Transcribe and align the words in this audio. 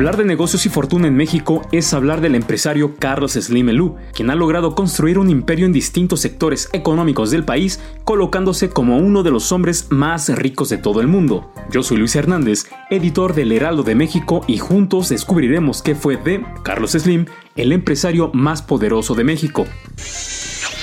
Hablar 0.00 0.16
de 0.16 0.24
negocios 0.24 0.64
y 0.64 0.70
fortuna 0.70 1.08
en 1.08 1.14
México 1.14 1.60
es 1.72 1.92
hablar 1.92 2.22
del 2.22 2.34
empresario 2.34 2.96
Carlos 2.98 3.32
Slim 3.32 3.68
Elú, 3.68 3.96
quien 4.14 4.30
ha 4.30 4.34
logrado 4.34 4.74
construir 4.74 5.18
un 5.18 5.28
imperio 5.28 5.66
en 5.66 5.74
distintos 5.74 6.20
sectores 6.20 6.70
económicos 6.72 7.30
del 7.30 7.44
país, 7.44 7.80
colocándose 8.04 8.70
como 8.70 8.96
uno 8.96 9.22
de 9.22 9.30
los 9.30 9.52
hombres 9.52 9.88
más 9.90 10.30
ricos 10.30 10.70
de 10.70 10.78
todo 10.78 11.02
el 11.02 11.06
mundo. 11.06 11.52
Yo 11.70 11.82
soy 11.82 11.98
Luis 11.98 12.16
Hernández, 12.16 12.64
editor 12.88 13.34
del 13.34 13.52
Heraldo 13.52 13.82
de 13.82 13.94
México, 13.94 14.40
y 14.46 14.56
juntos 14.56 15.10
descubriremos 15.10 15.82
qué 15.82 15.94
fue 15.94 16.16
de 16.16 16.46
Carlos 16.62 16.92
Slim, 16.92 17.26
el 17.54 17.70
empresario 17.70 18.30
más 18.32 18.62
poderoso 18.62 19.14
de 19.14 19.24
México. 19.24 19.66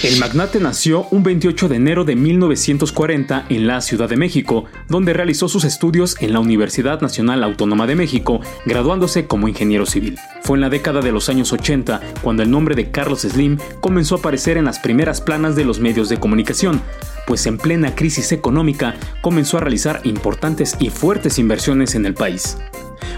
El 0.03 0.19
magnate 0.19 0.59
nació 0.59 1.07
un 1.09 1.23
28 1.23 1.69
de 1.69 1.75
enero 1.75 2.05
de 2.05 2.15
1940 2.15 3.47
en 3.49 3.65
la 3.65 3.81
Ciudad 3.81 4.07
de 4.07 4.15
México, 4.15 4.65
donde 4.87 5.11
realizó 5.11 5.49
sus 5.49 5.63
estudios 5.63 6.17
en 6.19 6.33
la 6.33 6.39
Universidad 6.39 7.01
Nacional 7.01 7.43
Autónoma 7.43 7.87
de 7.87 7.95
México, 7.95 8.39
graduándose 8.67 9.25
como 9.25 9.47
ingeniero 9.47 9.87
civil. 9.87 10.19
Fue 10.43 10.55
en 10.55 10.61
la 10.61 10.69
década 10.69 11.01
de 11.01 11.11
los 11.11 11.29
años 11.29 11.51
80 11.51 11.99
cuando 12.21 12.43
el 12.43 12.51
nombre 12.51 12.75
de 12.75 12.91
Carlos 12.91 13.21
Slim 13.21 13.57
comenzó 13.81 14.15
a 14.15 14.19
aparecer 14.19 14.57
en 14.57 14.65
las 14.65 14.77
primeras 14.77 15.19
planas 15.19 15.55
de 15.55 15.65
los 15.65 15.79
medios 15.79 16.09
de 16.09 16.19
comunicación, 16.19 16.79
pues 17.25 17.47
en 17.47 17.57
plena 17.57 17.95
crisis 17.95 18.31
económica 18.31 18.93
comenzó 19.21 19.57
a 19.57 19.61
realizar 19.61 20.01
importantes 20.03 20.75
y 20.79 20.91
fuertes 20.91 21.39
inversiones 21.39 21.95
en 21.95 22.05
el 22.05 22.13
país. 22.13 22.57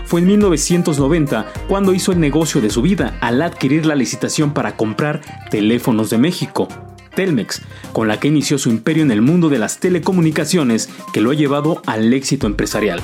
Fue 0.05 0.21
en 0.21 0.27
1990 0.27 1.51
cuando 1.67 1.93
hizo 1.93 2.11
el 2.11 2.19
negocio 2.19 2.61
de 2.61 2.69
su 2.69 2.81
vida 2.81 3.17
al 3.21 3.41
adquirir 3.41 3.85
la 3.85 3.95
licitación 3.95 4.53
para 4.53 4.75
comprar 4.75 5.21
teléfonos 5.49 6.09
de 6.09 6.17
México, 6.17 6.67
Telmex, 7.15 7.61
con 7.93 8.07
la 8.07 8.19
que 8.19 8.27
inició 8.27 8.57
su 8.57 8.69
imperio 8.69 9.03
en 9.03 9.11
el 9.11 9.21
mundo 9.21 9.49
de 9.49 9.59
las 9.59 9.79
telecomunicaciones 9.79 10.89
que 11.13 11.21
lo 11.21 11.31
ha 11.31 11.35
llevado 11.35 11.81
al 11.85 12.13
éxito 12.13 12.47
empresarial. 12.47 13.01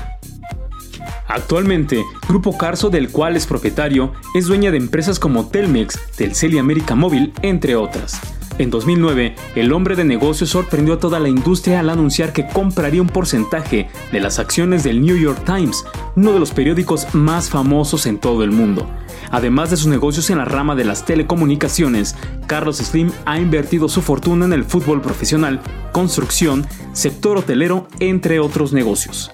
Actualmente, 1.28 2.04
Grupo 2.28 2.58
Carso, 2.58 2.90
del 2.90 3.10
cual 3.10 3.36
es 3.36 3.48
propietario, 3.48 4.14
es 4.36 4.46
dueña 4.46 4.72
de 4.72 4.78
empresas 4.78 5.20
como 5.20 5.48
Telmex, 5.48 6.00
Telcel 6.16 6.54
y 6.54 6.60
América 6.60 6.96
Móvil, 6.96 7.34
entre 7.42 7.76
otras. 7.76 8.35
En 8.58 8.70
2009, 8.70 9.36
el 9.56 9.74
hombre 9.74 9.98
de 9.98 10.06
negocios 10.06 10.52
sorprendió 10.52 10.94
a 10.94 11.00
toda 11.00 11.20
la 11.20 11.28
industria 11.28 11.82
al 11.82 11.90
anunciar 11.90 12.32
que 12.32 12.48
compraría 12.48 13.02
un 13.02 13.10
porcentaje 13.10 13.90
de 14.14 14.20
las 14.22 14.40
acciones 14.40 14.84
del 14.84 15.02
New 15.02 15.18
York 15.18 15.44
Times, 15.46 15.84
uno 16.16 16.32
de 16.32 16.40
los 16.40 16.52
periódicos 16.52 17.14
más 17.14 17.50
famosos 17.50 18.06
en 18.06 18.18
todo 18.18 18.46
el 18.46 18.52
mundo. 18.52 18.90
Además 19.30 19.72
de 19.72 19.78
sus 19.78 19.88
negocios 19.88 20.30
en 20.30 20.38
la 20.38 20.46
rama 20.46 20.74
de 20.76 20.86
las 20.86 21.04
telecomunicaciones, 21.04 22.16
Carlos 22.48 22.78
Slim 22.78 23.12
ha 23.26 23.40
invertido 23.40 23.90
su 23.90 24.02
fortuna 24.02 24.46
en 24.46 24.54
el 24.54 24.64
fútbol 24.64 25.02
profesional, 25.02 25.60
construcción, 25.92 26.66
sector 26.94 27.38
hotelero, 27.38 27.88
entre 28.00 28.40
otros 28.40 28.72
negocios. 28.72 29.32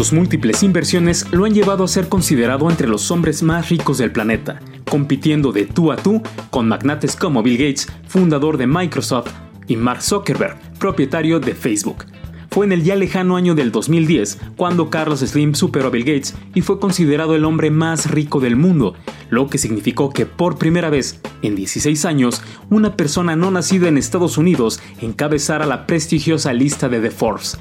Sus 0.00 0.14
múltiples 0.14 0.62
inversiones 0.62 1.30
lo 1.30 1.44
han 1.44 1.52
llevado 1.52 1.84
a 1.84 1.86
ser 1.86 2.08
considerado 2.08 2.70
entre 2.70 2.88
los 2.88 3.10
hombres 3.10 3.42
más 3.42 3.68
ricos 3.68 3.98
del 3.98 4.10
planeta, 4.10 4.58
compitiendo 4.88 5.52
de 5.52 5.66
tú 5.66 5.92
a 5.92 5.96
tú 5.96 6.22
con 6.48 6.66
magnates 6.66 7.16
como 7.16 7.42
Bill 7.42 7.58
Gates, 7.58 7.86
fundador 8.08 8.56
de 8.56 8.66
Microsoft, 8.66 9.30
y 9.66 9.76
Mark 9.76 10.00
Zuckerberg, 10.00 10.56
propietario 10.78 11.38
de 11.38 11.54
Facebook. 11.54 12.06
Fue 12.50 12.64
en 12.64 12.72
el 12.72 12.82
ya 12.82 12.96
lejano 12.96 13.36
año 13.36 13.54
del 13.54 13.72
2010 13.72 14.38
cuando 14.56 14.88
Carlos 14.88 15.20
Slim 15.20 15.54
superó 15.54 15.88
a 15.88 15.90
Bill 15.90 16.06
Gates 16.06 16.34
y 16.54 16.62
fue 16.62 16.80
considerado 16.80 17.36
el 17.36 17.44
hombre 17.44 17.70
más 17.70 18.10
rico 18.10 18.40
del 18.40 18.56
mundo, 18.56 18.94
lo 19.28 19.48
que 19.50 19.58
significó 19.58 20.14
que 20.14 20.24
por 20.24 20.56
primera 20.56 20.88
vez 20.88 21.20
en 21.42 21.56
16 21.56 22.06
años 22.06 22.40
una 22.70 22.96
persona 22.96 23.36
no 23.36 23.50
nacida 23.50 23.88
en 23.88 23.98
Estados 23.98 24.38
Unidos 24.38 24.80
encabezara 25.02 25.66
la 25.66 25.86
prestigiosa 25.86 26.54
lista 26.54 26.88
de 26.88 27.00
The 27.00 27.10
Forbes. 27.10 27.58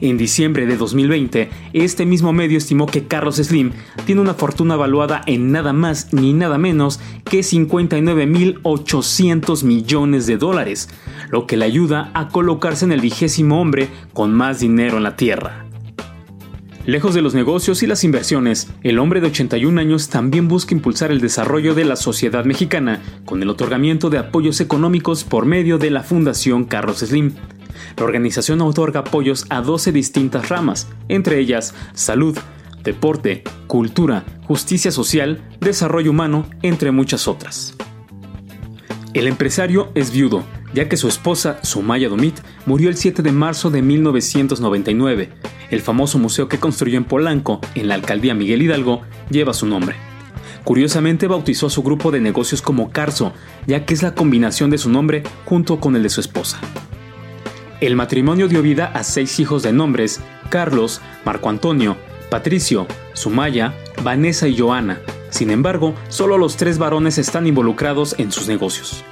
En 0.00 0.16
diciembre 0.16 0.66
de 0.66 0.76
2020, 0.76 1.50
este 1.72 2.06
mismo 2.06 2.32
medio 2.32 2.58
estimó 2.58 2.86
que 2.86 3.06
Carlos 3.06 3.36
Slim 3.36 3.70
tiene 4.06 4.20
una 4.20 4.34
fortuna 4.34 4.74
valuada 4.76 5.22
en 5.26 5.52
nada 5.52 5.72
más 5.72 6.12
ni 6.12 6.32
nada 6.32 6.58
menos 6.58 6.98
que 7.24 7.40
59.800 7.40 9.64
millones 9.64 10.26
de 10.26 10.36
dólares, 10.36 10.88
lo 11.30 11.46
que 11.46 11.56
le 11.56 11.64
ayuda 11.64 12.10
a 12.14 12.28
colocarse 12.28 12.84
en 12.84 12.92
el 12.92 13.00
vigésimo 13.00 13.60
hombre 13.60 13.88
con 14.12 14.34
más 14.34 14.60
dinero 14.60 14.96
en 14.96 15.02
la 15.04 15.16
Tierra. 15.16 15.62
Lejos 16.84 17.14
de 17.14 17.22
los 17.22 17.32
negocios 17.32 17.84
y 17.84 17.86
las 17.86 18.02
inversiones, 18.02 18.68
el 18.82 18.98
hombre 18.98 19.20
de 19.20 19.28
81 19.28 19.80
años 19.80 20.08
también 20.08 20.48
busca 20.48 20.74
impulsar 20.74 21.12
el 21.12 21.20
desarrollo 21.20 21.76
de 21.76 21.84
la 21.84 21.94
sociedad 21.94 22.44
mexicana 22.44 23.00
con 23.24 23.40
el 23.40 23.50
otorgamiento 23.50 24.10
de 24.10 24.18
apoyos 24.18 24.60
económicos 24.60 25.22
por 25.22 25.46
medio 25.46 25.78
de 25.78 25.92
la 25.92 26.02
Fundación 26.02 26.64
Carlos 26.64 26.98
Slim. 26.98 27.34
La 27.96 28.04
organización 28.04 28.60
otorga 28.60 29.00
apoyos 29.00 29.46
a 29.48 29.60
12 29.60 29.92
distintas 29.92 30.48
ramas, 30.48 30.88
entre 31.08 31.38
ellas 31.38 31.74
salud, 31.94 32.38
deporte, 32.82 33.44
cultura, 33.66 34.24
justicia 34.44 34.90
social, 34.90 35.42
desarrollo 35.60 36.10
humano, 36.10 36.46
entre 36.62 36.90
muchas 36.90 37.28
otras. 37.28 37.74
El 39.14 39.26
empresario 39.26 39.90
es 39.94 40.10
viudo, 40.10 40.42
ya 40.72 40.88
que 40.88 40.96
su 40.96 41.06
esposa, 41.06 41.58
Sumaya 41.62 42.08
Domit, 42.08 42.40
murió 42.64 42.88
el 42.88 42.96
7 42.96 43.22
de 43.22 43.32
marzo 43.32 43.70
de 43.70 43.82
1999. 43.82 45.30
El 45.70 45.80
famoso 45.80 46.18
museo 46.18 46.48
que 46.48 46.58
construyó 46.58 46.96
en 46.96 47.04
Polanco, 47.04 47.60
en 47.74 47.88
la 47.88 47.94
alcaldía 47.94 48.34
Miguel 48.34 48.62
Hidalgo, 48.62 49.02
lleva 49.30 49.52
su 49.52 49.66
nombre. 49.66 49.96
Curiosamente 50.64 51.26
bautizó 51.26 51.66
a 51.66 51.70
su 51.70 51.82
grupo 51.82 52.10
de 52.10 52.20
negocios 52.20 52.62
como 52.62 52.90
Carso, 52.90 53.32
ya 53.66 53.84
que 53.84 53.94
es 53.94 54.02
la 54.02 54.14
combinación 54.14 54.70
de 54.70 54.78
su 54.78 54.88
nombre 54.90 55.24
junto 55.44 55.80
con 55.80 55.96
el 55.96 56.02
de 56.02 56.08
su 56.08 56.20
esposa. 56.20 56.60
El 57.82 57.96
matrimonio 57.96 58.46
dio 58.46 58.62
vida 58.62 58.92
a 58.94 59.02
seis 59.02 59.40
hijos 59.40 59.64
de 59.64 59.72
nombres, 59.72 60.20
Carlos, 60.50 61.00
Marco 61.24 61.48
Antonio, 61.48 61.96
Patricio, 62.30 62.86
Sumaya, 63.12 63.74
Vanessa 64.04 64.46
y 64.46 64.56
Joana. 64.56 65.00
Sin 65.30 65.50
embargo, 65.50 65.96
solo 66.08 66.38
los 66.38 66.56
tres 66.56 66.78
varones 66.78 67.18
están 67.18 67.44
involucrados 67.44 68.14
en 68.20 68.30
sus 68.30 68.46
negocios. 68.46 69.02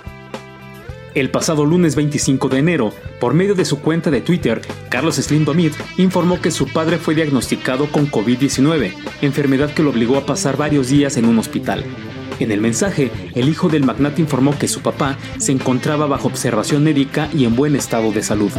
El 1.16 1.32
pasado 1.32 1.66
lunes 1.66 1.96
25 1.96 2.48
de 2.48 2.58
enero, 2.58 2.92
por 3.18 3.34
medio 3.34 3.56
de 3.56 3.64
su 3.64 3.80
cuenta 3.80 4.12
de 4.12 4.20
Twitter, 4.20 4.62
Carlos 4.88 5.16
Slim 5.16 5.44
Domit 5.44 5.74
informó 5.96 6.40
que 6.40 6.52
su 6.52 6.68
padre 6.68 6.98
fue 6.98 7.16
diagnosticado 7.16 7.90
con 7.90 8.08
COVID-19, 8.08 8.94
enfermedad 9.20 9.74
que 9.74 9.82
lo 9.82 9.90
obligó 9.90 10.16
a 10.16 10.26
pasar 10.26 10.56
varios 10.56 10.90
días 10.90 11.16
en 11.16 11.24
un 11.24 11.40
hospital. 11.40 11.84
En 12.40 12.50
el 12.50 12.60
mensaje, 12.60 13.10
el 13.34 13.48
hijo 13.48 13.68
del 13.68 13.84
magnate 13.84 14.22
informó 14.22 14.58
que 14.58 14.66
su 14.66 14.80
papá 14.80 15.18
se 15.38 15.52
encontraba 15.52 16.06
bajo 16.06 16.28
observación 16.28 16.82
médica 16.82 17.28
y 17.34 17.44
en 17.44 17.54
buen 17.54 17.76
estado 17.76 18.10
de 18.12 18.22
salud. 18.22 18.50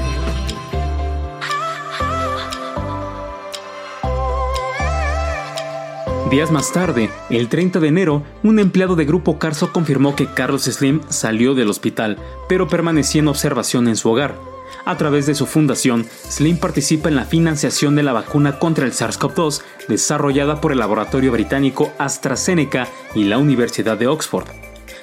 Días 6.29 6.49
más 6.49 6.71
tarde, 6.71 7.09
el 7.29 7.49
30 7.49 7.81
de 7.81 7.87
enero, 7.89 8.23
un 8.43 8.59
empleado 8.59 8.95
de 8.95 9.03
Grupo 9.03 9.37
Carso 9.37 9.73
confirmó 9.73 10.15
que 10.15 10.27
Carlos 10.27 10.63
Slim 10.63 11.01
salió 11.09 11.55
del 11.55 11.69
hospital, 11.69 12.17
pero 12.47 12.69
permanecía 12.69 13.19
en 13.19 13.27
observación 13.27 13.89
en 13.89 13.97
su 13.97 14.09
hogar. 14.11 14.39
A 14.85 14.97
través 14.97 15.25
de 15.25 15.35
su 15.35 15.45
fundación, 15.45 16.05
Slim 16.29 16.57
participa 16.57 17.09
en 17.09 17.15
la 17.15 17.25
financiación 17.25 17.95
de 17.95 18.03
la 18.03 18.13
vacuna 18.13 18.59
contra 18.59 18.85
el 18.85 18.93
SARS-CoV-2 18.93 19.61
desarrollada 19.87 20.61
por 20.61 20.71
el 20.71 20.79
laboratorio 20.79 21.31
británico 21.31 21.91
AstraZeneca 21.97 22.87
y 23.13 23.25
la 23.25 23.37
Universidad 23.37 23.97
de 23.97 24.07
Oxford. 24.07 24.47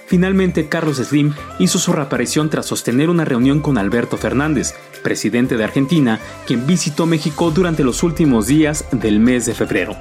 Finalmente, 0.06 0.68
Carlos 0.68 0.96
Slim 0.96 1.34
hizo 1.58 1.78
su 1.78 1.92
reaparición 1.92 2.48
tras 2.48 2.64
sostener 2.66 3.10
una 3.10 3.26
reunión 3.26 3.60
con 3.60 3.76
Alberto 3.76 4.16
Fernández, 4.16 4.74
presidente 5.02 5.58
de 5.58 5.64
Argentina, 5.64 6.18
quien 6.46 6.66
visitó 6.66 7.04
México 7.04 7.50
durante 7.50 7.84
los 7.84 8.02
últimos 8.02 8.46
días 8.46 8.86
del 8.90 9.20
mes 9.20 9.44
de 9.44 9.54
febrero. 9.54 9.96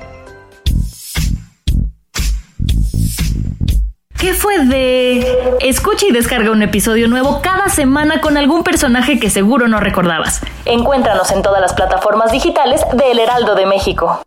¿Qué 4.17 4.33
fue 4.33 4.65
de...? 4.65 5.57
Escucha 5.59 6.07
y 6.07 6.11
descarga 6.11 6.49
un 6.49 6.63
episodio 6.63 7.07
nuevo 7.07 7.39
cada 7.43 7.69
semana 7.69 8.19
con 8.19 8.35
algún 8.35 8.63
personaje 8.63 9.19
que 9.19 9.29
seguro 9.29 9.67
no 9.67 9.79
recordabas. 9.79 10.41
Encuéntranos 10.65 11.31
en 11.31 11.43
todas 11.43 11.61
las 11.61 11.73
plataformas 11.73 12.31
digitales 12.31 12.81
de 12.93 13.11
El 13.11 13.19
Heraldo 13.19 13.53
de 13.53 13.67
México. 13.67 14.23